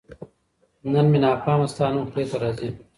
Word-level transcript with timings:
نو 0.91 0.99
مي 1.09 1.17
ناپامه 1.23 1.67
ستا 1.71 1.85
نوم 1.93 2.05
خولې 2.11 2.25
ته 2.31 2.37
راځــــــــي 2.41 2.69